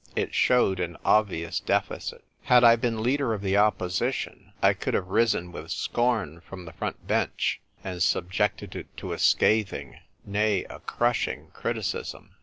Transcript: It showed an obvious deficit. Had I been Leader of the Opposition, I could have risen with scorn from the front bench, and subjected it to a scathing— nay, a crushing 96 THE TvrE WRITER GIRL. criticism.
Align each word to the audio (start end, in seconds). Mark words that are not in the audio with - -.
It 0.15 0.33
showed 0.33 0.79
an 0.79 0.97
obvious 1.05 1.59
deficit. 1.59 2.23
Had 2.45 2.63
I 2.63 2.75
been 2.75 3.03
Leader 3.03 3.35
of 3.35 3.43
the 3.43 3.55
Opposition, 3.57 4.51
I 4.59 4.73
could 4.73 4.95
have 4.95 5.09
risen 5.09 5.51
with 5.51 5.69
scorn 5.69 6.41
from 6.41 6.65
the 6.65 6.73
front 6.73 7.05
bench, 7.05 7.61
and 7.83 8.01
subjected 8.01 8.75
it 8.75 8.87
to 8.97 9.13
a 9.13 9.19
scathing— 9.19 9.99
nay, 10.25 10.63
a 10.63 10.79
crushing 10.79 11.51
96 11.53 11.53
THE 11.53 11.53
TvrE 11.53 11.53
WRITER 11.53 11.53
GIRL. 11.53 11.61
criticism. 11.83 12.35